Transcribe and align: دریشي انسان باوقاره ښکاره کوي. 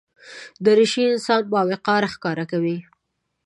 دریشي 0.65 1.03
انسان 1.13 1.41
باوقاره 1.53 2.09
ښکاره 2.13 2.45
کوي. 2.51 2.77